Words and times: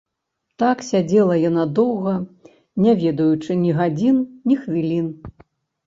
Так 0.61 0.79
сядзела 0.87 1.35
яна 1.49 1.67
доўга, 1.81 2.15
не 2.87 2.91
ведаючы 3.05 3.61
ні 3.63 3.71
гадзін, 3.79 4.17
ні 4.51 4.63
хвілін. 4.67 5.07